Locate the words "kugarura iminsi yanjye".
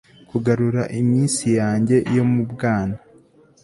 0.29-1.95